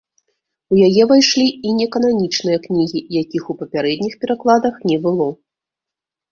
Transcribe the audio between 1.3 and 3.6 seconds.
і некананічныя кнігі, якіх у